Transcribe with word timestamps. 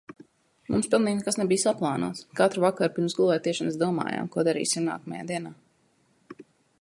Mums 0.75 0.87
pilnīgi 0.93 1.17
nekas 1.17 1.35
nebija 1.41 1.61
saplānots. 1.63 2.23
Katru 2.39 2.63
vakaru 2.65 2.95
pirms 2.97 3.17
gulētiešanas 3.19 3.79
domājām, 3.83 4.31
ko 4.37 4.49
darīsim 4.49 4.89
nākamajā 4.93 5.31
dienā. 5.33 5.53